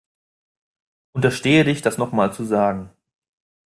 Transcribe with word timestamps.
Unterstehe 1.15 1.63
dich 1.63 1.83
das 1.83 1.99
nochmal 1.99 2.33
zu 2.33 2.43
sagen. 2.43 2.89